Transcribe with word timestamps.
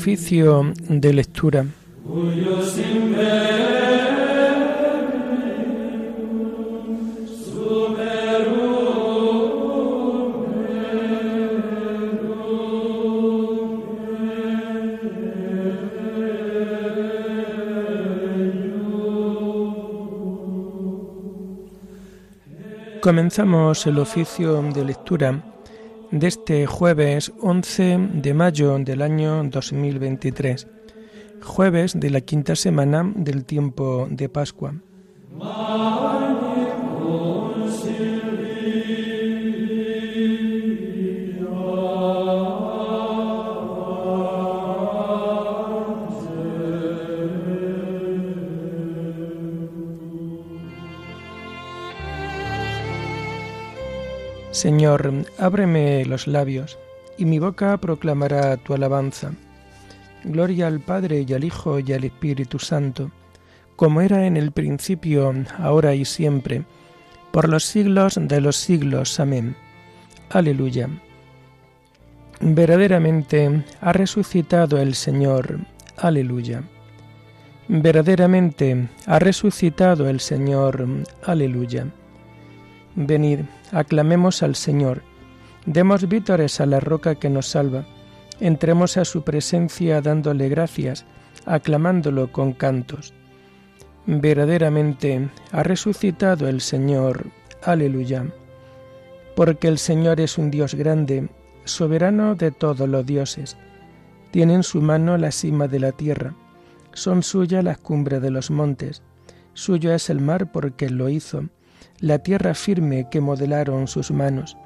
Oficio 0.00 0.72
de 0.88 1.12
lectura. 1.12 1.66
Comenzamos 23.02 23.84
el 23.88 23.98
oficio 23.98 24.62
de 24.62 24.84
lectura 24.84 25.47
de 26.10 26.26
este 26.26 26.66
jueves 26.66 27.32
11 27.40 27.98
de 28.14 28.34
mayo 28.34 28.78
del 28.78 29.02
año 29.02 29.44
2023, 29.44 30.66
jueves 31.42 31.98
de 31.98 32.10
la 32.10 32.20
quinta 32.20 32.56
semana 32.56 33.10
del 33.14 33.44
tiempo 33.44 34.08
de 34.10 34.28
Pascua. 34.28 34.74
Señor, 54.50 55.12
ábreme 55.38 56.04
los 56.06 56.26
labios, 56.26 56.78
y 57.18 57.26
mi 57.26 57.38
boca 57.38 57.76
proclamará 57.76 58.56
tu 58.56 58.74
alabanza. 58.74 59.32
Gloria 60.24 60.66
al 60.66 60.80
Padre 60.80 61.24
y 61.28 61.32
al 61.34 61.44
Hijo 61.44 61.78
y 61.78 61.92
al 61.92 62.04
Espíritu 62.04 62.58
Santo, 62.58 63.10
como 63.76 64.00
era 64.00 64.26
en 64.26 64.36
el 64.36 64.50
principio, 64.52 65.34
ahora 65.58 65.94
y 65.94 66.04
siempre, 66.04 66.64
por 67.30 67.48
los 67.48 67.64
siglos 67.64 68.18
de 68.20 68.40
los 68.40 68.56
siglos. 68.56 69.20
Amén. 69.20 69.54
Aleluya. 70.30 70.88
Verdaderamente 72.40 73.64
ha 73.80 73.92
resucitado 73.92 74.78
el 74.78 74.94
Señor. 74.94 75.58
Aleluya. 75.96 76.62
Verdaderamente 77.68 78.88
ha 79.06 79.18
resucitado 79.18 80.08
el 80.08 80.20
Señor. 80.20 80.86
Aleluya. 81.24 81.86
Venid, 82.94 83.40
aclamemos 83.72 84.42
al 84.42 84.54
Señor, 84.54 85.02
demos 85.66 86.08
vítores 86.08 86.60
a 86.60 86.66
la 86.66 86.80
roca 86.80 87.14
que 87.14 87.30
nos 87.30 87.46
salva, 87.46 87.84
entremos 88.40 88.96
a 88.96 89.04
su 89.04 89.22
presencia 89.22 90.00
dándole 90.00 90.48
gracias, 90.48 91.04
aclamándolo 91.46 92.32
con 92.32 92.52
cantos. 92.52 93.12
Verdaderamente 94.06 95.28
ha 95.52 95.62
resucitado 95.62 96.48
el 96.48 96.60
Señor. 96.60 97.26
Aleluya. 97.62 98.26
Porque 99.36 99.68
el 99.68 99.78
Señor 99.78 100.20
es 100.20 100.38
un 100.38 100.50
Dios 100.50 100.74
grande, 100.74 101.28
soberano 101.64 102.34
de 102.34 102.50
todos 102.50 102.88
los 102.88 103.04
dioses. 103.04 103.56
Tiene 104.30 104.54
en 104.54 104.62
su 104.62 104.80
mano 104.80 105.18
la 105.18 105.30
cima 105.30 105.68
de 105.68 105.80
la 105.80 105.92
tierra, 105.92 106.34
son 106.92 107.22
suyas 107.22 107.62
las 107.62 107.78
cumbres 107.78 108.20
de 108.22 108.30
los 108.30 108.50
montes, 108.50 109.02
suyo 109.52 109.92
es 109.92 110.10
el 110.10 110.20
mar 110.20 110.52
porque 110.52 110.90
lo 110.90 111.08
hizo 111.08 111.44
la 112.00 112.18
tierra 112.18 112.54
firme 112.54 113.08
que 113.10 113.20
modelaron 113.20 113.88
sus 113.88 114.10
manos. 114.10 114.56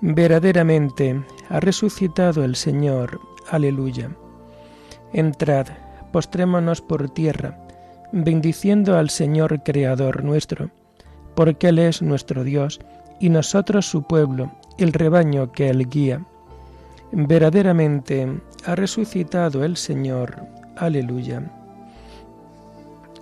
Verdaderamente 0.00 1.22
ha 1.48 1.60
resucitado 1.60 2.44
el 2.44 2.56
Señor. 2.56 3.20
Aleluya. 3.50 4.10
Entrad, 5.12 5.66
postrémonos 6.12 6.80
por 6.80 7.10
tierra, 7.10 7.58
bendiciendo 8.12 8.96
al 8.96 9.10
Señor 9.10 9.62
Creador 9.62 10.24
nuestro, 10.24 10.70
porque 11.34 11.68
Él 11.68 11.78
es 11.78 12.02
nuestro 12.02 12.44
Dios 12.44 12.80
y 13.20 13.30
nosotros 13.30 13.86
su 13.86 14.02
pueblo, 14.04 14.52
el 14.78 14.92
rebaño 14.92 15.52
que 15.52 15.70
Él 15.70 15.88
guía. 15.88 16.24
Verdaderamente 17.10 18.40
ha 18.64 18.74
resucitado 18.74 19.64
el 19.64 19.76
Señor. 19.76 20.36
Aleluya. 20.76 21.42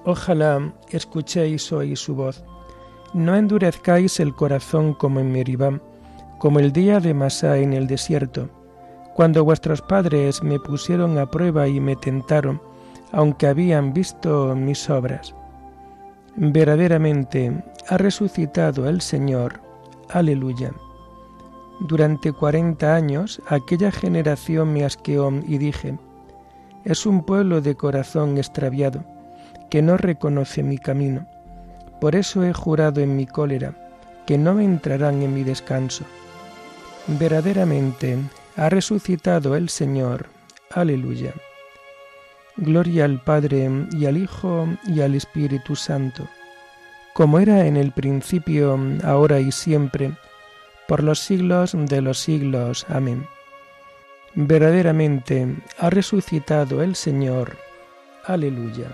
Ojalá 0.04 0.72
escuchéis 0.90 1.72
hoy 1.72 1.96
su 1.96 2.14
voz 2.14 2.44
no 3.12 3.36
endurezcáis 3.36 4.20
el 4.20 4.34
corazón 4.34 4.94
como 4.94 5.20
en 5.20 5.32
Meribá, 5.32 5.80
como 6.38 6.58
el 6.58 6.72
día 6.72 7.00
de 7.00 7.14
Masá 7.14 7.58
en 7.58 7.72
el 7.72 7.86
desierto, 7.86 8.48
cuando 9.14 9.44
vuestros 9.44 9.80
padres 9.80 10.42
me 10.42 10.60
pusieron 10.60 11.16
a 11.18 11.30
prueba 11.30 11.68
y 11.68 11.80
me 11.80 11.96
tentaron, 11.96 12.60
aunque 13.12 13.46
habían 13.46 13.94
visto 13.94 14.54
mis 14.54 14.90
obras. 14.90 15.34
Verdaderamente 16.36 17.64
ha 17.88 17.96
resucitado 17.96 18.88
el 18.88 19.00
Señor. 19.00 19.60
Aleluya. 20.10 20.72
Durante 21.80 22.32
cuarenta 22.32 22.94
años 22.94 23.40
aquella 23.48 23.90
generación 23.90 24.72
me 24.72 24.84
asqueó 24.84 25.32
y 25.46 25.58
dije, 25.58 25.98
es 26.84 27.06
un 27.06 27.24
pueblo 27.24 27.60
de 27.60 27.74
corazón 27.74 28.36
extraviado, 28.36 29.02
que 29.70 29.82
no 29.82 29.96
reconoce 29.96 30.62
mi 30.62 30.78
camino. 30.78 31.26
Por 32.00 32.14
eso 32.14 32.44
he 32.44 32.52
jurado 32.52 33.00
en 33.00 33.16
mi 33.16 33.26
cólera 33.26 33.74
que 34.26 34.36
no 34.36 34.60
entrarán 34.60 35.22
en 35.22 35.32
mi 35.32 35.44
descanso. 35.44 36.04
Verdaderamente 37.06 38.18
ha 38.56 38.68
resucitado 38.68 39.56
el 39.56 39.68
Señor. 39.68 40.26
Aleluya. 40.70 41.32
Gloria 42.56 43.04
al 43.04 43.20
Padre 43.20 43.70
y 43.92 44.06
al 44.06 44.16
Hijo 44.16 44.66
y 44.86 45.02
al 45.02 45.14
Espíritu 45.14 45.76
Santo, 45.76 46.26
como 47.12 47.38
era 47.38 47.66
en 47.66 47.76
el 47.76 47.92
principio, 47.92 48.78
ahora 49.04 49.40
y 49.40 49.52
siempre, 49.52 50.12
por 50.88 51.02
los 51.02 51.20
siglos 51.20 51.74
de 51.76 52.00
los 52.00 52.18
siglos. 52.18 52.86
Amén. 52.88 53.26
Verdaderamente 54.34 55.56
ha 55.78 55.90
resucitado 55.90 56.82
el 56.82 56.96
Señor. 56.96 57.56
Aleluya. 58.24 58.88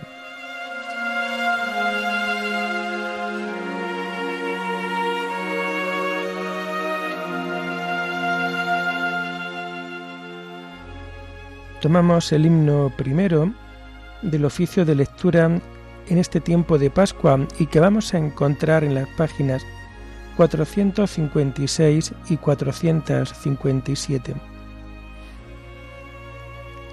Tomamos 11.82 12.30
el 12.30 12.46
himno 12.46 12.90
primero 12.96 13.52
del 14.22 14.44
oficio 14.44 14.84
de 14.84 14.94
lectura 14.94 15.46
en 16.06 16.18
este 16.18 16.38
tiempo 16.38 16.78
de 16.78 16.90
Pascua 16.90 17.44
y 17.58 17.66
que 17.66 17.80
vamos 17.80 18.14
a 18.14 18.18
encontrar 18.18 18.84
en 18.84 18.94
las 18.94 19.08
páginas 19.08 19.66
456 20.36 22.12
y 22.30 22.36
457. 22.36 24.32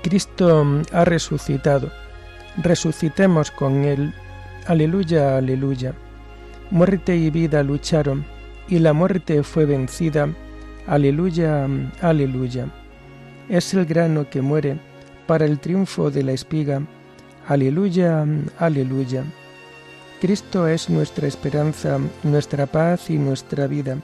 Cristo 0.01 0.65
ha 0.91 1.05
resucitado. 1.05 1.91
Resucitemos 2.57 3.51
con 3.51 3.85
Él. 3.85 4.11
Aleluya, 4.65 5.37
aleluya. 5.37 5.93
Muerte 6.71 7.15
y 7.15 7.29
vida 7.29 7.61
lucharon, 7.61 8.25
y 8.67 8.79
la 8.79 8.93
muerte 8.93 9.43
fue 9.43 9.65
vencida. 9.65 10.29
Aleluya, 10.87 11.67
aleluya 12.01 12.65
es 13.49 13.73
el 13.73 13.85
grano 13.85 14.29
que 14.29 14.41
muere 14.41 14.77
para 15.29 15.45
el 15.45 15.59
triunfo 15.59 16.09
de 16.09 16.23
la 16.23 16.31
espiga. 16.31 16.81
Aleluya, 17.47 18.25
aleluya. 18.57 19.23
Cristo 20.19 20.67
es 20.67 20.89
nuestra 20.89 21.27
esperanza, 21.27 21.99
nuestra 22.23 22.65
paz 22.65 23.11
y 23.11 23.19
nuestra 23.19 23.67
vida. 23.67 23.99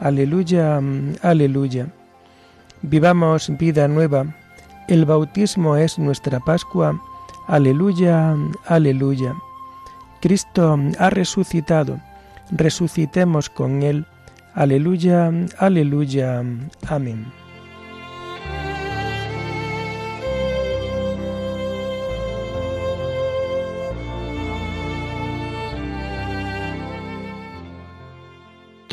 Aleluya, 0.00 0.80
aleluya. 1.20 1.88
Vivamos 2.80 3.52
vida 3.58 3.86
nueva. 3.88 4.34
El 4.88 5.04
bautismo 5.04 5.76
es 5.76 5.98
nuestra 5.98 6.40
Pascua. 6.40 6.98
Aleluya, 7.46 8.34
aleluya. 8.64 9.34
Cristo 10.22 10.78
ha 10.98 11.10
resucitado. 11.10 12.00
Resucitemos 12.50 13.50
con 13.50 13.82
Él. 13.82 14.06
Aleluya, 14.54 15.30
aleluya. 15.58 16.42
Amén. 16.88 17.43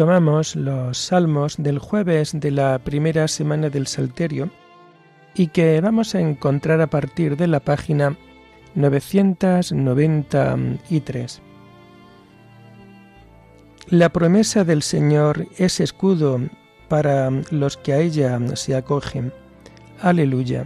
Tomamos 0.02 0.56
los 0.56 0.98
salmos 0.98 1.58
del 1.60 1.78
jueves 1.78 2.32
de 2.34 2.50
la 2.50 2.80
primera 2.80 3.28
semana 3.28 3.70
del 3.70 3.86
Salterio 3.86 4.50
y 5.36 5.50
que 5.50 5.80
vamos 5.80 6.16
a 6.16 6.20
encontrar 6.20 6.82
a 6.82 6.88
partir 6.88 7.38
de 7.38 7.46
la 7.46 7.60
página 7.60 8.18
993. 8.74 11.42
La 13.90 14.10
promesa 14.10 14.64
del 14.64 14.82
Señor 14.82 15.46
es 15.60 15.80
escudo 15.80 16.40
para 16.88 17.30
los 17.52 17.78
que 17.78 17.94
a 17.94 18.00
ella 18.00 18.40
se 18.56 18.76
acogen. 18.76 19.32
Aleluya. 20.02 20.66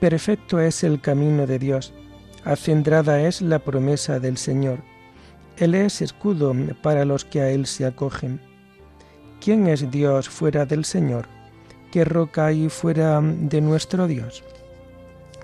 Perfecto 0.00 0.58
es 0.58 0.82
el 0.82 1.00
camino 1.00 1.46
de 1.46 1.60
Dios, 1.60 1.94
acendrada 2.42 3.20
es 3.20 3.40
la 3.40 3.60
promesa 3.60 4.18
del 4.18 4.36
Señor. 4.36 4.80
Él 5.58 5.74
es 5.74 6.02
escudo 6.02 6.54
para 6.82 7.04
los 7.04 7.24
que 7.24 7.40
a 7.40 7.50
Él 7.50 7.66
se 7.66 7.86
acogen. 7.86 8.40
¿Quién 9.40 9.66
es 9.68 9.90
Dios 9.90 10.28
fuera 10.28 10.66
del 10.66 10.84
Señor? 10.84 11.26
¿Qué 11.90 12.04
roca 12.04 12.46
hay 12.46 12.68
fuera 12.68 13.20
de 13.22 13.60
nuestro 13.60 14.06
Dios? 14.06 14.44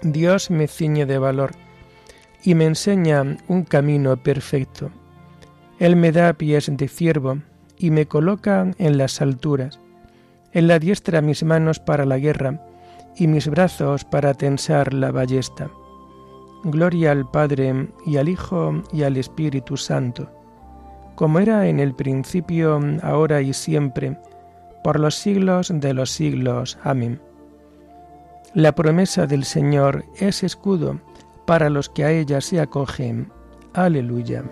Dios 0.02 0.50
me 0.50 0.68
ciñe 0.68 1.06
de 1.06 1.16
valor 1.18 1.52
y 2.42 2.54
me 2.54 2.66
enseña 2.66 3.38
un 3.48 3.64
camino 3.64 4.16
perfecto. 4.16 4.90
Él 5.78 5.96
me 5.96 6.12
da 6.12 6.34
pies 6.34 6.70
de 6.70 6.88
ciervo 6.88 7.38
y 7.78 7.90
me 7.90 8.06
coloca 8.06 8.70
en 8.78 8.98
las 8.98 9.22
alturas. 9.22 9.78
En 10.52 10.68
la 10.68 10.78
diestra 10.78 11.22
mis 11.22 11.42
manos 11.42 11.80
para 11.80 12.04
la 12.04 12.18
guerra 12.18 12.60
y 13.16 13.28
mis 13.28 13.48
brazos 13.48 14.04
para 14.04 14.34
tensar 14.34 14.92
la 14.92 15.10
ballesta. 15.10 15.70
Gloria 16.64 17.12
al 17.12 17.28
Padre 17.30 17.88
y 18.06 18.16
al 18.16 18.28
Hijo 18.28 18.82
y 18.92 19.02
al 19.02 19.16
Espíritu 19.16 19.76
Santo, 19.76 20.30
como 21.16 21.38
era 21.38 21.66
en 21.66 21.80
el 21.80 21.94
principio, 21.94 22.80
ahora 23.02 23.40
y 23.42 23.52
siempre, 23.52 24.16
por 24.84 24.98
los 24.98 25.14
siglos 25.14 25.72
de 25.74 25.94
los 25.94 26.10
siglos. 26.10 26.78
Amén. 26.82 27.20
La 28.54 28.74
promesa 28.74 29.26
del 29.26 29.44
Señor 29.44 30.04
es 30.18 30.42
escudo 30.42 31.00
para 31.46 31.70
los 31.70 31.88
que 31.88 32.04
a 32.04 32.10
ella 32.10 32.40
se 32.40 32.60
acogen. 32.60 33.32
Aleluya. 33.72 34.44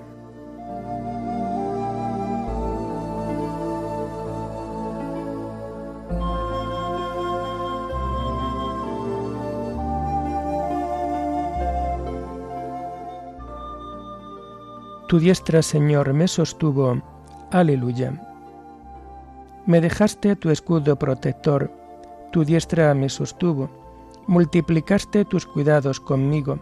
Tu 15.11 15.19
diestra, 15.19 15.61
Señor, 15.61 16.13
me 16.13 16.29
sostuvo. 16.29 17.03
Aleluya. 17.51 18.13
Me 19.67 19.81
dejaste 19.81 20.37
tu 20.37 20.51
escudo 20.51 20.95
protector, 20.95 21.69
tu 22.31 22.45
diestra 22.45 22.95
me 22.95 23.09
sostuvo, 23.09 23.69
multiplicaste 24.29 25.25
tus 25.25 25.47
cuidados 25.47 25.99
conmigo, 25.99 26.61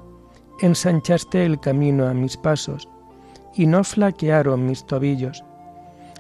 ensanchaste 0.63 1.45
el 1.45 1.61
camino 1.61 2.09
a 2.09 2.15
mis 2.15 2.39
pasos, 2.39 2.89
y 3.55 3.67
no 3.67 3.85
flaquearon 3.85 4.65
mis 4.65 4.87
tobillos. 4.87 5.45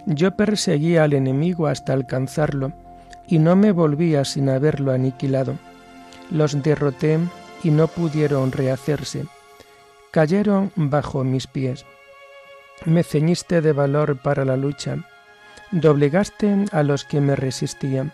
Yo 0.04 0.36
perseguía 0.36 1.04
al 1.04 1.14
enemigo 1.14 1.66
hasta 1.66 1.94
alcanzarlo, 1.94 2.74
y 3.26 3.38
no 3.38 3.56
me 3.56 3.72
volvía 3.72 4.26
sin 4.26 4.50
haberlo 4.50 4.92
aniquilado. 4.92 5.54
Los 6.30 6.62
derroté 6.62 7.20
y 7.64 7.70
no 7.70 7.86
pudieron 7.86 8.52
rehacerse. 8.52 9.24
Cayeron 10.10 10.70
bajo 10.76 11.24
mis 11.24 11.46
pies. 11.46 11.86
Me 12.84 13.02
ceñiste 13.02 13.60
de 13.60 13.72
valor 13.72 14.18
para 14.18 14.44
la 14.44 14.56
lucha, 14.56 14.98
doblegaste 15.70 16.66
a 16.72 16.82
los 16.82 17.04
que 17.04 17.20
me 17.20 17.36
resistían, 17.36 18.12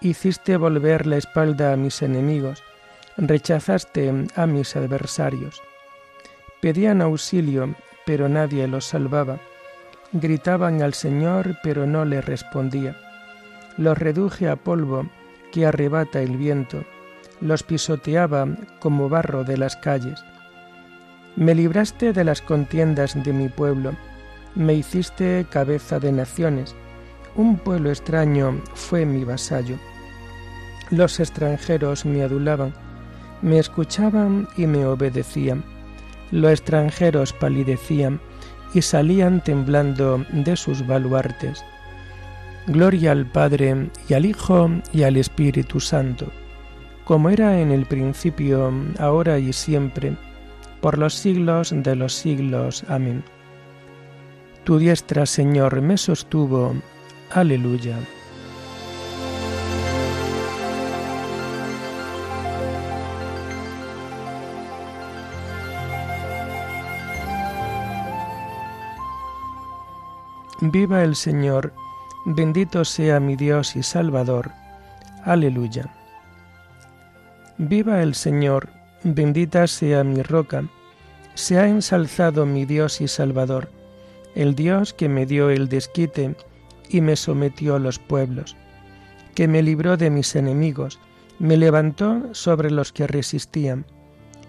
hiciste 0.00 0.56
volver 0.56 1.06
la 1.06 1.16
espalda 1.16 1.72
a 1.72 1.76
mis 1.76 2.02
enemigos, 2.02 2.62
rechazaste 3.16 4.12
a 4.34 4.46
mis 4.46 4.74
adversarios. 4.76 5.60
Pedían 6.60 7.02
auxilio, 7.02 7.74
pero 8.06 8.28
nadie 8.28 8.66
los 8.66 8.86
salvaba. 8.86 9.38
Gritaban 10.12 10.82
al 10.82 10.94
Señor, 10.94 11.56
pero 11.62 11.86
no 11.86 12.04
le 12.04 12.20
respondía. 12.20 12.96
Los 13.76 13.98
reduje 13.98 14.48
a 14.48 14.56
polvo 14.56 15.08
que 15.50 15.66
arrebata 15.66 16.20
el 16.20 16.36
viento, 16.36 16.84
los 17.40 17.62
pisoteaba 17.62 18.46
como 18.78 19.08
barro 19.08 19.44
de 19.44 19.56
las 19.56 19.76
calles. 19.76 20.24
Me 21.36 21.54
libraste 21.54 22.12
de 22.12 22.24
las 22.24 22.42
contiendas 22.42 23.22
de 23.22 23.32
mi 23.32 23.48
pueblo, 23.48 23.94
me 24.54 24.74
hiciste 24.74 25.46
cabeza 25.48 25.98
de 25.98 26.12
naciones, 26.12 26.74
un 27.34 27.56
pueblo 27.56 27.90
extraño 27.90 28.60
fue 28.74 29.06
mi 29.06 29.24
vasallo. 29.24 29.76
Los 30.90 31.20
extranjeros 31.20 32.04
me 32.04 32.22
adulaban, 32.22 32.74
me 33.40 33.58
escuchaban 33.58 34.46
y 34.58 34.66
me 34.66 34.84
obedecían. 34.84 35.64
Los 36.30 36.52
extranjeros 36.52 37.32
palidecían 37.32 38.20
y 38.74 38.82
salían 38.82 39.42
temblando 39.42 40.24
de 40.32 40.54
sus 40.54 40.86
baluartes. 40.86 41.64
Gloria 42.66 43.12
al 43.12 43.24
Padre 43.24 43.90
y 44.06 44.12
al 44.14 44.26
Hijo 44.26 44.70
y 44.92 45.02
al 45.04 45.16
Espíritu 45.16 45.80
Santo, 45.80 46.26
como 47.04 47.30
era 47.30 47.58
en 47.58 47.72
el 47.72 47.86
principio, 47.86 48.70
ahora 48.98 49.38
y 49.38 49.52
siempre, 49.54 50.16
por 50.82 50.98
los 50.98 51.14
siglos 51.14 51.72
de 51.74 51.94
los 51.94 52.12
siglos. 52.12 52.84
Amén. 52.88 53.24
Tu 54.64 54.78
diestra, 54.78 55.24
Señor, 55.24 55.80
me 55.80 55.96
sostuvo. 55.96 56.74
Aleluya. 57.30 57.96
Viva 70.60 71.02
el 71.02 71.16
Señor, 71.16 71.72
bendito 72.24 72.84
sea 72.84 73.18
mi 73.18 73.36
Dios 73.36 73.74
y 73.76 73.82
Salvador. 73.82 74.52
Aleluya. 75.24 75.92
Viva 77.58 78.02
el 78.02 78.14
Señor, 78.14 78.68
Bendita 79.04 79.66
sea 79.66 80.04
mi 80.04 80.22
roca, 80.22 80.64
se 81.34 81.58
ha 81.58 81.66
ensalzado 81.66 82.46
mi 82.46 82.66
Dios 82.66 83.00
y 83.00 83.08
Salvador, 83.08 83.68
el 84.36 84.54
Dios 84.54 84.92
que 84.92 85.08
me 85.08 85.26
dio 85.26 85.50
el 85.50 85.68
desquite 85.68 86.36
y 86.88 87.00
me 87.00 87.16
sometió 87.16 87.74
a 87.74 87.80
los 87.80 87.98
pueblos, 87.98 88.56
que 89.34 89.48
me 89.48 89.60
libró 89.60 89.96
de 89.96 90.08
mis 90.08 90.36
enemigos, 90.36 91.00
me 91.40 91.56
levantó 91.56 92.32
sobre 92.32 92.70
los 92.70 92.92
que 92.92 93.08
resistían, 93.08 93.86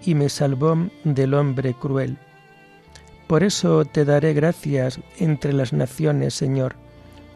y 0.05 0.13
me 0.13 0.29
salvó 0.29 0.77
del 1.03 1.33
hombre 1.33 1.73
cruel. 1.73 2.19
Por 3.25 3.43
eso 3.43 3.85
te 3.85 4.05
daré 4.05 4.33
gracias 4.33 4.99
entre 5.17 5.51
las 5.53 5.73
naciones, 5.73 6.35
Señor, 6.35 6.75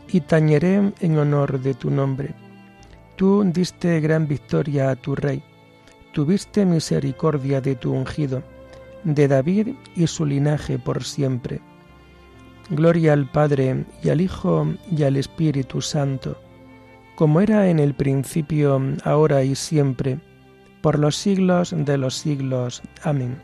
y 0.07 0.21
tañeré 0.21 0.93
en 0.99 1.17
honor 1.17 1.61
de 1.61 1.73
tu 1.73 1.89
nombre. 1.89 2.35
Tú 3.15 3.43
diste 3.43 3.99
gran 4.01 4.27
victoria 4.27 4.91
a 4.91 4.95
tu 4.95 5.15
Rey 5.15 5.41
tuviste 6.11 6.65
misericordia 6.65 7.61
de 7.61 7.75
tu 7.75 7.93
ungido, 7.93 8.43
de 9.03 9.27
David 9.27 9.69
y 9.95 10.07
su 10.07 10.25
linaje 10.25 10.79
por 10.79 11.03
siempre. 11.03 11.61
Gloria 12.69 13.13
al 13.13 13.29
Padre 13.29 13.85
y 14.03 14.09
al 14.09 14.21
Hijo 14.21 14.67
y 14.91 15.03
al 15.03 15.15
Espíritu 15.15 15.81
Santo, 15.81 16.37
como 17.15 17.41
era 17.41 17.69
en 17.69 17.79
el 17.79 17.93
principio, 17.93 18.81
ahora 19.03 19.43
y 19.43 19.55
siempre, 19.55 20.19
por 20.81 20.99
los 20.99 21.15
siglos 21.15 21.73
de 21.75 21.97
los 21.97 22.15
siglos. 22.15 22.81
Amén. 23.03 23.41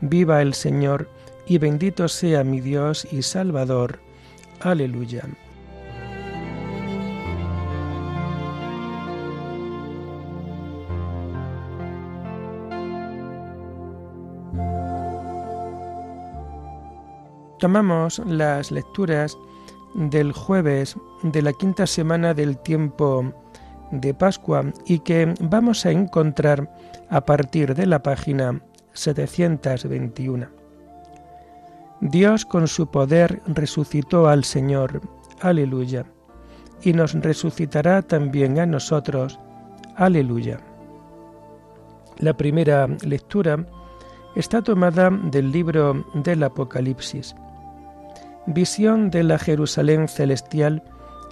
Viva 0.00 0.42
el 0.42 0.54
Señor, 0.54 1.08
y 1.46 1.58
bendito 1.58 2.08
sea 2.08 2.44
mi 2.44 2.60
Dios 2.60 3.06
y 3.10 3.22
Salvador. 3.22 4.00
Aleluya. 4.60 5.28
Tomamos 17.58 18.20
las 18.26 18.70
lecturas 18.70 19.38
del 19.94 20.32
jueves 20.32 20.96
de 21.22 21.42
la 21.42 21.52
quinta 21.52 21.86
semana 21.86 22.34
del 22.34 22.58
tiempo 22.58 23.32
de 23.90 24.12
Pascua 24.12 24.64
y 24.86 24.98
que 25.00 25.34
vamos 25.40 25.86
a 25.86 25.92
encontrar 25.92 26.68
a 27.10 27.24
partir 27.24 27.74
de 27.74 27.86
la 27.86 28.02
página 28.02 28.60
721. 28.92 30.48
Dios 32.00 32.44
con 32.44 32.66
su 32.68 32.88
poder 32.88 33.40
resucitó 33.46 34.28
al 34.28 34.44
Señor, 34.44 35.00
aleluya, 35.40 36.04
y 36.82 36.92
nos 36.92 37.14
resucitará 37.14 38.02
también 38.02 38.58
a 38.58 38.66
nosotros, 38.66 39.38
aleluya. 39.96 40.58
La 42.18 42.36
primera 42.36 42.88
lectura 43.04 43.64
está 44.34 44.60
tomada 44.60 45.10
del 45.10 45.50
libro 45.50 46.04
del 46.14 46.42
Apocalipsis. 46.42 47.34
Visión 48.46 49.10
de 49.10 49.22
la 49.22 49.38
Jerusalén 49.38 50.06
celestial, 50.06 50.82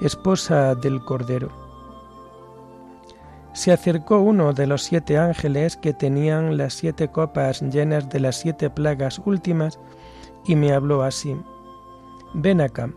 esposa 0.00 0.75
del 0.75 1.04
Cordero. 1.04 1.50
Se 3.52 3.71
acercó 3.71 4.21
uno 4.21 4.54
de 4.54 4.66
los 4.66 4.83
siete 4.83 5.19
ángeles 5.19 5.76
que 5.76 5.92
tenían 5.92 6.57
las 6.57 6.73
siete 6.73 7.09
copas 7.09 7.61
llenas 7.61 8.09
de 8.09 8.19
las 8.19 8.37
siete 8.37 8.71
plagas 8.71 9.21
últimas 9.26 9.78
y 10.47 10.57
me 10.57 10.73
habló 10.73 11.02
así. 11.02 11.37
Ven 12.33 12.62
acá, 12.62 12.90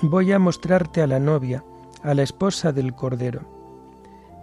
voy 0.00 0.30
a 0.30 0.38
mostrarte 0.38 1.02
a 1.02 1.08
la 1.08 1.18
novia, 1.18 1.64
a 2.04 2.14
la 2.14 2.22
esposa 2.22 2.70
del 2.70 2.94
Cordero. 2.94 3.40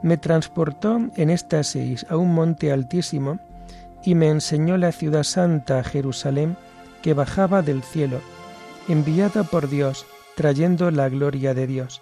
Me 0.01 0.17
transportó 0.17 0.99
en 1.15 1.29
éxtasis 1.29 2.05
a 2.09 2.17
un 2.17 2.33
monte 2.33 2.73
altísimo 2.73 3.39
y 4.03 4.15
me 4.15 4.27
enseñó 4.27 4.75
la 4.75 4.91
ciudad 4.91 5.23
santa 5.23 5.81
Jerusalén 5.81 6.57
que 7.01 7.13
bajaba 7.13 7.61
del 7.61 7.83
cielo, 7.83 8.19
enviada 8.87 9.43
por 9.43 9.69
Dios, 9.69 10.05
trayendo 10.35 10.91
la 10.91 11.09
gloria 11.09 11.53
de 11.53 11.67
Dios. 11.67 12.01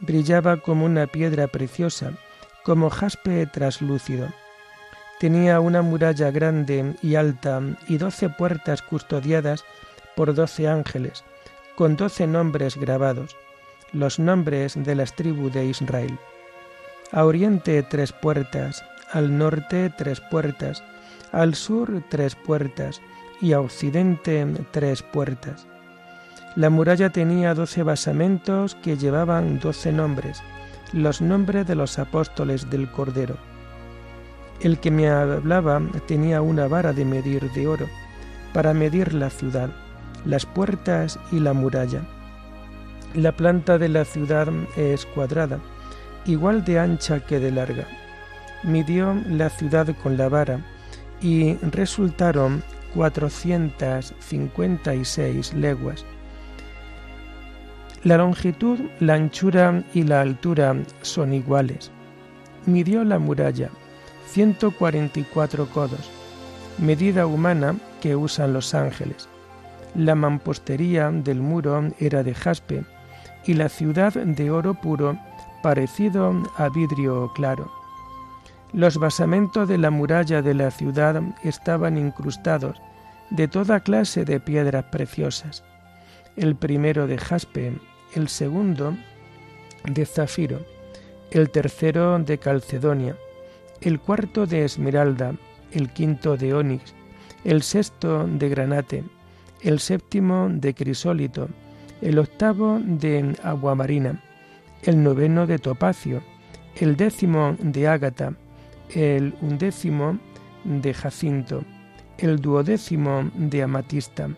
Brillaba 0.00 0.58
como 0.58 0.84
una 0.84 1.06
piedra 1.06 1.46
preciosa, 1.48 2.12
como 2.64 2.90
jaspe 2.90 3.46
traslúcido. 3.46 4.28
Tenía 5.20 5.60
una 5.60 5.82
muralla 5.82 6.30
grande 6.30 6.94
y 7.02 7.14
alta 7.14 7.60
y 7.88 7.98
doce 7.98 8.28
puertas 8.28 8.82
custodiadas 8.82 9.64
por 10.16 10.34
doce 10.34 10.68
ángeles, 10.68 11.24
con 11.76 11.96
doce 11.96 12.26
nombres 12.26 12.76
grabados, 12.76 13.36
los 13.92 14.18
nombres 14.18 14.74
de 14.76 14.94
las 14.94 15.14
tribus 15.14 15.52
de 15.52 15.66
Israel. 15.66 16.18
A 17.12 17.24
oriente 17.24 17.82
tres 17.82 18.12
puertas, 18.12 18.84
al 19.12 19.38
norte 19.38 19.90
tres 19.96 20.20
puertas, 20.20 20.82
al 21.32 21.54
sur 21.54 22.02
tres 22.08 22.34
puertas 22.34 23.00
y 23.40 23.52
a 23.52 23.60
occidente 23.60 24.46
tres 24.72 25.02
puertas. 25.02 25.66
La 26.56 26.70
muralla 26.70 27.10
tenía 27.10 27.52
doce 27.52 27.82
basamentos 27.82 28.76
que 28.76 28.96
llevaban 28.96 29.58
doce 29.58 29.90
nombres, 29.90 30.40
los 30.92 31.20
nombres 31.20 31.66
de 31.66 31.74
los 31.74 31.98
apóstoles 31.98 32.70
del 32.70 32.88
Cordero. 32.88 33.34
El 34.60 34.78
que 34.78 34.92
me 34.92 35.10
hablaba 35.10 35.82
tenía 36.06 36.42
una 36.42 36.68
vara 36.68 36.92
de 36.92 37.04
medir 37.04 37.50
de 37.50 37.66
oro 37.66 37.88
para 38.52 38.72
medir 38.72 39.14
la 39.14 39.30
ciudad, 39.30 39.70
las 40.24 40.46
puertas 40.46 41.18
y 41.32 41.40
la 41.40 41.54
muralla. 41.54 42.02
La 43.14 43.32
planta 43.32 43.76
de 43.76 43.88
la 43.88 44.04
ciudad 44.04 44.46
es 44.76 45.06
cuadrada, 45.06 45.58
igual 46.24 46.64
de 46.64 46.78
ancha 46.78 47.18
que 47.18 47.40
de 47.40 47.50
larga. 47.50 47.88
Midió 48.62 49.20
la 49.28 49.50
ciudad 49.50 49.88
con 50.04 50.16
la 50.16 50.28
vara 50.28 50.60
y 51.20 51.54
resultaron 51.72 52.62
456 52.94 55.54
leguas. 55.54 56.06
La 58.04 58.18
longitud, 58.18 58.78
la 59.00 59.14
anchura 59.14 59.82
y 59.94 60.02
la 60.02 60.20
altura 60.20 60.76
son 61.00 61.32
iguales. 61.32 61.90
Midió 62.66 63.02
la 63.02 63.18
muralla, 63.18 63.70
144 64.26 65.66
codos, 65.70 66.10
medida 66.76 67.26
humana 67.26 67.74
que 68.02 68.14
usan 68.14 68.52
los 68.52 68.74
ángeles. 68.74 69.26
La 69.94 70.14
mampostería 70.14 71.10
del 71.10 71.40
muro 71.40 71.82
era 71.98 72.22
de 72.22 72.34
jaspe 72.34 72.84
y 73.46 73.54
la 73.54 73.70
ciudad 73.70 74.12
de 74.12 74.50
oro 74.50 74.74
puro 74.74 75.18
parecido 75.62 76.42
a 76.58 76.68
vidrio 76.68 77.32
claro. 77.34 77.72
Los 78.74 78.98
basamentos 78.98 79.66
de 79.66 79.78
la 79.78 79.88
muralla 79.88 80.42
de 80.42 80.52
la 80.52 80.70
ciudad 80.70 81.22
estaban 81.42 81.96
incrustados 81.96 82.76
de 83.30 83.48
toda 83.48 83.80
clase 83.80 84.26
de 84.26 84.40
piedras 84.40 84.84
preciosas, 84.92 85.64
el 86.36 86.54
primero 86.54 87.06
de 87.06 87.16
jaspe, 87.16 87.72
el 88.14 88.28
segundo 88.28 88.96
de 89.84 90.06
zafiro, 90.06 90.60
el 91.30 91.50
tercero 91.50 92.18
de 92.18 92.38
calcedonia, 92.38 93.16
el 93.80 94.00
cuarto 94.00 94.46
de 94.46 94.64
esmeralda, 94.64 95.34
el 95.72 95.90
quinto 95.90 96.36
de 96.36 96.54
onix, 96.54 96.94
el 97.44 97.62
sexto 97.62 98.26
de 98.26 98.48
granate, 98.48 99.04
el 99.62 99.80
séptimo 99.80 100.48
de 100.50 100.74
crisólito, 100.74 101.48
el 102.00 102.18
octavo 102.18 102.80
de 102.82 103.36
aguamarina, 103.42 104.22
el 104.82 105.02
noveno 105.02 105.46
de 105.46 105.58
topacio, 105.58 106.22
el 106.76 106.96
décimo 106.96 107.56
de 107.60 107.88
ágata, 107.88 108.34
el 108.90 109.34
undécimo 109.40 110.18
de 110.64 110.94
jacinto, 110.94 111.64
el 112.18 112.40
duodécimo 112.40 113.30
de 113.34 113.62
amatista. 113.62 114.28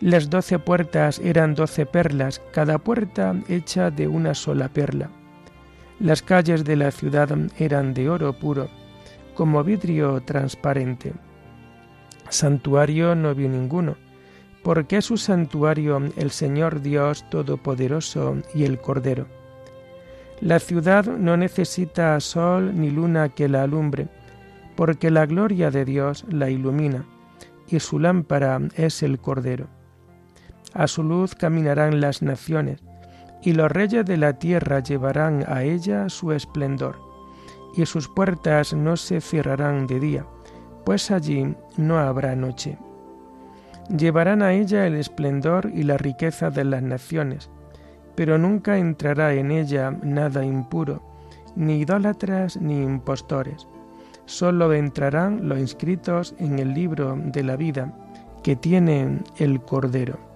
Las 0.00 0.28
doce 0.28 0.58
puertas 0.58 1.18
eran 1.20 1.54
doce 1.54 1.86
perlas, 1.86 2.42
cada 2.52 2.78
puerta 2.78 3.34
hecha 3.48 3.90
de 3.90 4.08
una 4.08 4.34
sola 4.34 4.68
perla. 4.68 5.10
Las 6.00 6.20
calles 6.20 6.64
de 6.64 6.76
la 6.76 6.90
ciudad 6.90 7.30
eran 7.58 7.94
de 7.94 8.10
oro 8.10 8.32
puro, 8.32 8.68
como 9.34 9.62
vidrio 9.62 10.20
transparente. 10.20 11.12
Santuario 12.28 13.14
no 13.14 13.34
vio 13.34 13.48
ninguno, 13.48 13.96
porque 14.64 14.96
es 14.96 15.04
su 15.04 15.16
santuario 15.16 16.02
el 16.16 16.30
Señor 16.30 16.82
Dios 16.82 17.24
Todopoderoso 17.30 18.38
y 18.54 18.64
el 18.64 18.80
Cordero. 18.80 19.26
La 20.40 20.58
ciudad 20.58 21.04
no 21.04 21.36
necesita 21.36 22.18
sol 22.18 22.72
ni 22.74 22.90
luna 22.90 23.28
que 23.28 23.48
la 23.48 23.62
alumbre, 23.62 24.08
porque 24.74 25.10
la 25.10 25.26
gloria 25.26 25.70
de 25.70 25.84
Dios 25.84 26.24
la 26.28 26.50
ilumina, 26.50 27.06
y 27.68 27.78
su 27.78 28.00
lámpara 28.00 28.60
es 28.74 29.02
el 29.04 29.20
Cordero. 29.20 29.68
A 30.74 30.88
su 30.88 31.04
luz 31.04 31.36
caminarán 31.36 32.00
las 32.00 32.20
naciones, 32.20 32.82
y 33.42 33.52
los 33.52 33.70
reyes 33.70 34.04
de 34.04 34.16
la 34.16 34.32
tierra 34.34 34.80
llevarán 34.80 35.44
a 35.46 35.62
ella 35.62 36.08
su 36.08 36.32
esplendor, 36.32 36.98
y 37.76 37.86
sus 37.86 38.08
puertas 38.08 38.74
no 38.74 38.96
se 38.96 39.20
cerrarán 39.20 39.86
de 39.86 40.00
día, 40.00 40.26
pues 40.84 41.10
allí 41.10 41.54
no 41.76 41.98
habrá 41.98 42.34
noche. 42.34 42.76
Llevarán 43.96 44.42
a 44.42 44.52
ella 44.52 44.86
el 44.86 44.94
esplendor 44.96 45.70
y 45.72 45.84
la 45.84 45.96
riqueza 45.96 46.50
de 46.50 46.64
las 46.64 46.82
naciones, 46.82 47.50
pero 48.16 48.38
nunca 48.38 48.78
entrará 48.78 49.34
en 49.34 49.52
ella 49.52 49.90
nada 50.02 50.44
impuro, 50.44 51.02
ni 51.54 51.80
idólatras 51.80 52.56
ni 52.56 52.82
impostores. 52.82 53.68
Solo 54.26 54.72
entrarán 54.72 55.48
los 55.48 55.58
inscritos 55.58 56.34
en 56.38 56.58
el 56.58 56.74
libro 56.74 57.16
de 57.16 57.44
la 57.44 57.56
vida 57.56 57.92
que 58.42 58.56
tiene 58.56 59.20
el 59.36 59.60
Cordero. 59.60 60.33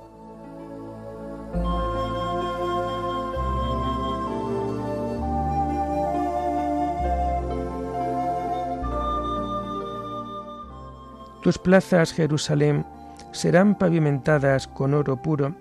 Tus 11.42 11.56
plazas, 11.56 12.12
Jerusalén, 12.12 12.84
serán 13.32 13.74
pavimentadas 13.76 14.68
con 14.68 14.92
oro 14.92 15.22
puro, 15.22 15.54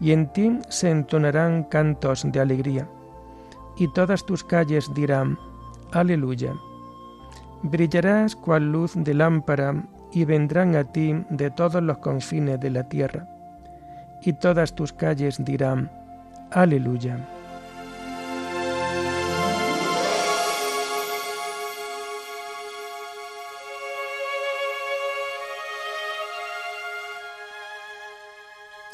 y 0.00 0.12
en 0.12 0.32
ti 0.32 0.60
se 0.68 0.90
entonarán 0.90 1.64
cantos 1.64 2.22
de 2.30 2.38
alegría, 2.38 2.88
y 3.76 3.92
todas 3.92 4.24
tus 4.24 4.44
calles 4.44 4.92
dirán, 4.94 5.38
Aleluya. 5.92 6.54
Brillarás 7.62 8.36
cual 8.36 8.70
luz 8.70 8.92
de 8.94 9.14
lámpara, 9.14 9.88
y 10.12 10.24
vendrán 10.24 10.76
a 10.76 10.84
ti 10.84 11.14
de 11.30 11.50
todos 11.50 11.82
los 11.82 11.98
confines 11.98 12.60
de 12.60 12.70
la 12.70 12.88
tierra, 12.88 13.26
y 14.24 14.32
todas 14.32 14.74
tus 14.74 14.92
calles 14.92 15.36
dirán, 15.44 15.90
Aleluya. 16.50 17.18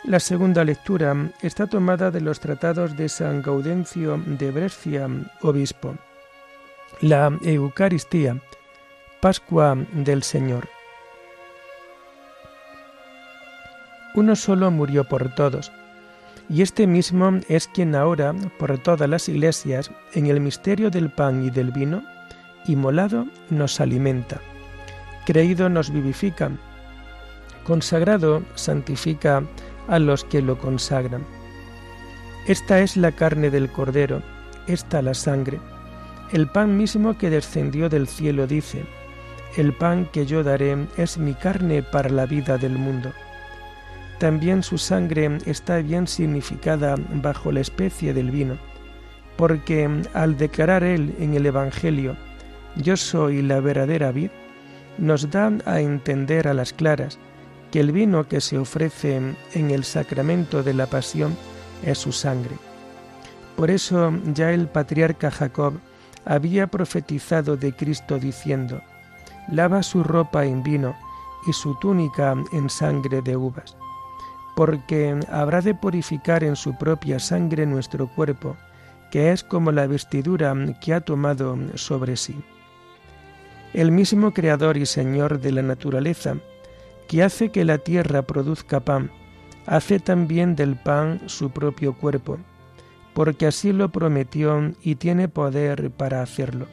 La 0.04 0.18
segunda 0.18 0.64
lectura 0.64 1.14
está 1.40 1.68
tomada 1.68 2.10
de 2.10 2.20
los 2.20 2.40
tratados 2.40 2.96
de 2.96 3.08
San 3.08 3.42
Gaudencio 3.42 4.20
de 4.26 4.50
Brescia, 4.50 5.08
obispo. 5.42 5.94
La 7.00 7.30
Eucaristía, 7.42 8.40
Pascua 9.20 9.76
del 9.92 10.24
Señor. 10.24 10.79
Uno 14.14 14.34
solo 14.34 14.70
murió 14.70 15.04
por 15.04 15.34
todos, 15.34 15.70
y 16.48 16.62
este 16.62 16.86
mismo 16.86 17.38
es 17.48 17.68
quien 17.68 17.94
ahora, 17.94 18.34
por 18.58 18.76
todas 18.78 19.08
las 19.08 19.28
iglesias, 19.28 19.90
en 20.14 20.26
el 20.26 20.40
misterio 20.40 20.90
del 20.90 21.10
pan 21.10 21.44
y 21.44 21.50
del 21.50 21.70
vino, 21.70 22.02
inmolado 22.66 23.26
nos 23.50 23.80
alimenta, 23.80 24.40
creído 25.26 25.68
nos 25.68 25.90
vivifica, 25.90 26.50
consagrado 27.64 28.42
santifica 28.56 29.44
a 29.86 29.98
los 30.00 30.24
que 30.24 30.42
lo 30.42 30.58
consagran. 30.58 31.24
Esta 32.48 32.80
es 32.80 32.96
la 32.96 33.12
carne 33.12 33.50
del 33.50 33.70
Cordero, 33.70 34.22
esta 34.66 35.02
la 35.02 35.14
sangre. 35.14 35.60
El 36.32 36.48
pan 36.48 36.76
mismo 36.76 37.16
que 37.16 37.30
descendió 37.30 37.88
del 37.88 38.08
cielo 38.08 38.48
dice, 38.48 38.84
el 39.56 39.72
pan 39.72 40.06
que 40.06 40.26
yo 40.26 40.42
daré 40.42 40.76
es 40.96 41.16
mi 41.18 41.34
carne 41.34 41.82
para 41.82 42.08
la 42.08 42.26
vida 42.26 42.58
del 42.58 42.78
mundo. 42.78 43.12
También 44.20 44.62
su 44.62 44.76
sangre 44.76 45.38
está 45.46 45.78
bien 45.78 46.06
significada 46.06 46.94
bajo 47.14 47.50
la 47.50 47.60
especie 47.60 48.12
del 48.12 48.30
vino, 48.30 48.58
porque 49.38 49.88
al 50.12 50.36
declarar 50.36 50.84
él 50.84 51.14
en 51.18 51.32
el 51.32 51.46
Evangelio, 51.46 52.16
yo 52.76 52.98
soy 52.98 53.40
la 53.40 53.60
verdadera 53.60 54.12
vid, 54.12 54.30
nos 54.98 55.30
da 55.30 55.50
a 55.64 55.80
entender 55.80 56.48
a 56.48 56.52
las 56.52 56.74
claras 56.74 57.18
que 57.72 57.80
el 57.80 57.92
vino 57.92 58.28
que 58.28 58.42
se 58.42 58.58
ofrece 58.58 59.16
en 59.54 59.70
el 59.70 59.84
sacramento 59.84 60.62
de 60.62 60.74
la 60.74 60.86
pasión 60.86 61.34
es 61.82 61.96
su 61.96 62.12
sangre. 62.12 62.56
Por 63.56 63.70
eso 63.70 64.12
ya 64.34 64.52
el 64.52 64.68
patriarca 64.68 65.30
Jacob 65.30 65.80
había 66.26 66.66
profetizado 66.66 67.56
de 67.56 67.74
Cristo 67.74 68.18
diciendo, 68.18 68.82
lava 69.50 69.82
su 69.82 70.04
ropa 70.04 70.44
en 70.44 70.62
vino 70.62 70.94
y 71.46 71.54
su 71.54 71.74
túnica 71.76 72.36
en 72.52 72.68
sangre 72.68 73.22
de 73.22 73.34
uvas, 73.34 73.78
porque 74.56 75.18
habrá 75.30 75.60
de 75.60 75.74
purificar 75.74 76.44
en 76.44 76.56
su 76.56 76.76
propia 76.76 77.18
sangre 77.18 77.66
nuestro 77.66 78.08
cuerpo, 78.08 78.56
que 79.10 79.32
es 79.32 79.42
como 79.42 79.72
la 79.72 79.86
vestidura 79.86 80.54
que 80.80 80.94
ha 80.94 81.00
tomado 81.00 81.56
sobre 81.76 82.16
sí. 82.16 82.36
El 83.72 83.92
mismo 83.92 84.32
Creador 84.32 84.76
y 84.76 84.86
Señor 84.86 85.40
de 85.40 85.52
la 85.52 85.62
naturaleza, 85.62 86.36
que 87.08 87.22
hace 87.22 87.50
que 87.50 87.64
la 87.64 87.78
tierra 87.78 88.22
produzca 88.22 88.80
pan, 88.80 89.10
hace 89.66 90.00
también 90.00 90.56
del 90.56 90.76
pan 90.76 91.20
su 91.26 91.50
propio 91.50 91.94
cuerpo, 91.94 92.38
porque 93.14 93.46
así 93.46 93.72
lo 93.72 93.90
prometió 93.90 94.72
y 94.82 94.96
tiene 94.96 95.28
poder 95.28 95.90
para 95.90 96.22
hacerlo. 96.22 96.66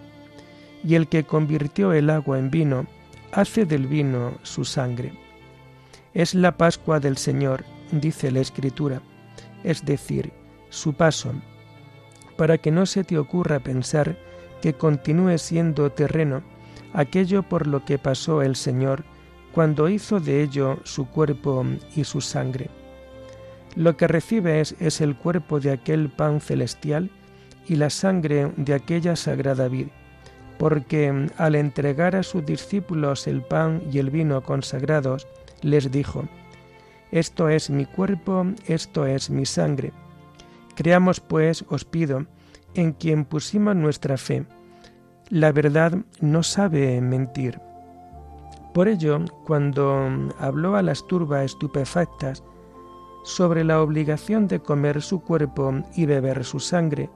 Y 0.84 0.96
el 0.96 1.08
que 1.08 1.24
convirtió 1.24 1.94
el 1.94 2.10
agua 2.10 2.40
en 2.40 2.52
vino, 2.52 2.86
hace 3.32 3.66
del 3.66 3.88
vino 3.88 4.38
su 4.44 4.64
sangre. 4.64 5.27
Es 6.18 6.34
la 6.34 6.58
Pascua 6.58 7.00
del 7.00 7.16
Señor, 7.16 7.64
dice 7.92 8.32
la 8.32 8.40
Escritura, 8.40 9.04
es 9.64 9.86
decir, 9.86 10.34
su 10.70 10.96
paso, 10.96 11.32
para 12.38 12.58
que 12.58 12.72
no 12.72 12.88
se 12.88 13.04
te 13.04 13.20
ocurra 13.20 13.60
pensar 13.60 14.18
que 14.60 14.74
continúe 14.74 15.38
siendo 15.38 15.92
terreno 15.92 16.42
aquello 16.92 17.44
por 17.44 17.68
lo 17.68 17.86
que 17.86 18.00
pasó 18.00 18.42
el 18.42 18.56
Señor 18.56 19.04
cuando 19.52 19.90
hizo 19.90 20.20
de 20.20 20.42
ello 20.42 20.80
su 20.86 21.08
cuerpo 21.08 21.64
y 21.96 22.04
su 22.04 22.20
sangre. 22.20 22.72
Lo 23.76 23.96
que 23.96 24.08
recibes 24.08 24.76
es 24.80 25.02
el 25.02 25.16
cuerpo 25.16 25.60
de 25.60 25.70
aquel 25.70 26.10
pan 26.10 26.42
celestial 26.42 27.12
y 27.68 27.76
la 27.76 27.92
sangre 27.92 28.52
de 28.58 28.74
aquella 28.74 29.16
sagrada 29.16 29.68
vid, 29.68 29.90
porque 30.58 31.28
al 31.38 31.54
entregar 31.54 32.16
a 32.16 32.24
sus 32.24 32.44
discípulos 32.44 33.28
el 33.28 33.44
pan 33.44 33.84
y 33.92 34.00
el 34.00 34.10
vino 34.10 34.42
consagrados, 34.42 35.28
les 35.62 35.92
dijo, 35.92 36.26
Esto 37.12 37.50
es 37.50 37.70
mi 37.70 37.86
cuerpo, 37.86 38.46
esto 38.68 39.06
es 39.06 39.30
mi 39.30 39.46
sangre 39.46 39.94
Creamos, 40.78 41.20
pues, 41.20 41.66
os 41.70 41.86
pido, 41.86 42.28
en 42.76 42.94
quien 42.94 43.26
pusimos 43.26 43.76
nuestra 43.76 44.16
fe. 44.16 44.46
La 45.28 45.52
verdad 45.52 45.98
no 46.22 46.44
sabe 46.44 47.02
mentir. 47.02 47.60
Por 48.76 48.88
ello, 48.88 49.26
cuando 49.48 50.08
habló 50.38 50.76
a 50.76 50.84
las 50.84 51.08
turbas 51.08 51.46
estupefactas 51.46 52.44
sobre 53.24 53.64
la 53.64 53.82
obligación 53.82 54.48
de 54.48 54.60
comer 54.60 55.02
su 55.02 55.22
cuerpo 55.22 55.74
y 55.96 56.06
beber 56.06 56.46
su 56.46 56.60
sangre, 56.60 57.10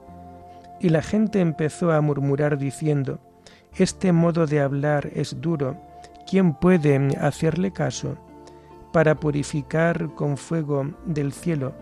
y 0.80 0.88
la 0.88 1.00
gente 1.00 1.38
empezó 1.38 1.92
a 1.92 2.00
murmurar 2.00 2.58
diciendo, 2.58 3.20
Este 3.76 4.10
modo 4.10 4.48
de 4.48 4.58
hablar 4.58 5.08
es 5.14 5.40
duro, 5.40 5.76
¿quién 6.28 6.54
puede 6.54 6.96
hacerle 7.16 7.72
caso? 7.72 8.18
Para 8.92 9.14
purificar 9.14 10.14
con 10.14 10.36
fuego 10.36 10.86
del 11.06 11.32
cielo 11.32 11.72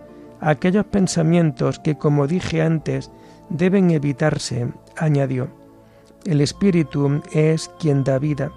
aquellos 0.41 0.87
pensamientos 0.87 1.79
que, 1.79 1.99
como 1.99 2.27
dije 2.27 2.63
antes, 2.63 3.11
deben 3.51 3.91
evitarse, 3.91 4.69
añadió. 4.97 5.49
El 6.25 6.41
espíritu 6.41 7.23
es 7.33 7.71
quien 7.79 8.05
da 8.05 8.19
vida, 8.19 8.53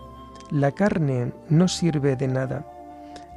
la 0.51 0.71
carne 0.71 1.33
no 1.49 1.67
sirve 1.67 2.15
de 2.15 2.27
nada. 2.27 2.65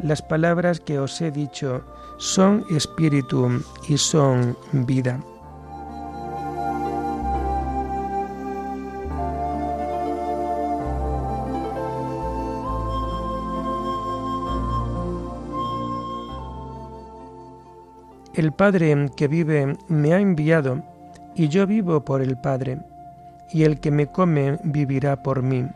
Las 0.00 0.20
palabras 0.20 0.80
que 0.80 0.98
os 0.98 1.20
he 1.20 1.30
dicho 1.30 1.82
son 2.18 2.64
espíritu 2.70 3.62
y 3.88 3.96
son 3.96 4.56
vida. 4.72 5.20
El 18.36 18.52
Padre 18.52 18.94
que 19.16 19.28
vive 19.28 19.78
me 19.88 20.12
ha 20.12 20.20
enviado, 20.20 20.82
y 21.34 21.48
yo 21.48 21.66
vivo 21.66 22.04
por 22.04 22.20
el 22.20 22.36
Padre, 22.36 22.78
y 23.50 23.64
el 23.64 23.80
que 23.80 23.90
me 23.90 24.08
come 24.08 24.58
vivirá 24.62 25.22
por 25.22 25.40
mí. 25.40 25.66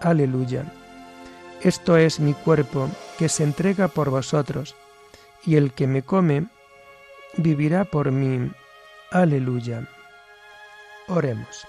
Aleluya. 0.00 0.64
Esto 1.60 1.98
es 1.98 2.18
mi 2.18 2.32
cuerpo 2.32 2.88
que 3.18 3.28
se 3.28 3.44
entrega 3.44 3.88
por 3.88 4.08
vosotros, 4.08 4.74
y 5.44 5.56
el 5.56 5.74
que 5.74 5.86
me 5.86 6.00
come 6.00 6.46
vivirá 7.36 7.84
por 7.84 8.10
mí. 8.10 8.50
Aleluya. 9.10 9.86
Oremos. 11.08 11.66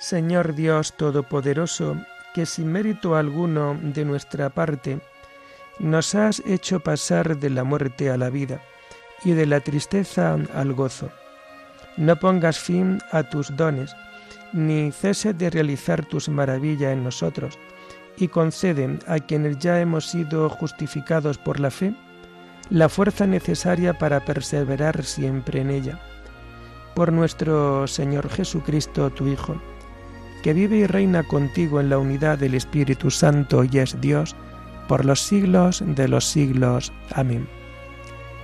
Señor 0.00 0.56
Dios 0.56 0.92
Todopoderoso, 0.96 1.96
que 2.34 2.46
sin 2.46 2.72
mérito 2.72 3.14
alguno 3.14 3.78
de 3.80 4.04
nuestra 4.04 4.50
parte, 4.50 4.98
nos 5.78 6.16
has 6.16 6.42
hecho 6.44 6.80
pasar 6.80 7.38
de 7.38 7.50
la 7.50 7.62
muerte 7.62 8.10
a 8.10 8.16
la 8.16 8.28
vida 8.28 8.60
y 9.22 9.32
de 9.32 9.46
la 9.46 9.60
tristeza 9.60 10.36
al 10.54 10.72
gozo. 10.72 11.10
No 11.96 12.16
pongas 12.16 12.58
fin 12.58 12.98
a 13.12 13.22
tus 13.22 13.56
dones, 13.56 13.94
ni 14.52 14.90
ceses 14.92 15.36
de 15.36 15.50
realizar 15.50 16.04
tus 16.04 16.28
maravillas 16.28 16.92
en 16.92 17.04
nosotros, 17.04 17.58
y 18.16 18.28
concede 18.28 18.98
a 19.06 19.18
quienes 19.18 19.58
ya 19.58 19.80
hemos 19.80 20.06
sido 20.06 20.48
justificados 20.48 21.38
por 21.38 21.60
la 21.60 21.70
fe 21.70 21.94
la 22.70 22.88
fuerza 22.88 23.26
necesaria 23.26 23.98
para 23.98 24.24
perseverar 24.24 25.04
siempre 25.04 25.60
en 25.60 25.70
ella. 25.70 26.00
Por 26.94 27.12
nuestro 27.12 27.86
Señor 27.86 28.30
Jesucristo, 28.30 29.10
tu 29.10 29.26
Hijo, 29.26 29.60
que 30.42 30.54
vive 30.54 30.78
y 30.78 30.86
reina 30.86 31.22
contigo 31.24 31.80
en 31.80 31.90
la 31.90 31.98
unidad 31.98 32.38
del 32.38 32.54
Espíritu 32.54 33.10
Santo 33.10 33.64
y 33.64 33.78
es 33.78 34.00
Dios, 34.00 34.34
por 34.88 35.04
los 35.04 35.20
siglos 35.20 35.82
de 35.84 36.08
los 36.08 36.24
siglos. 36.24 36.92
Amén. 37.12 37.48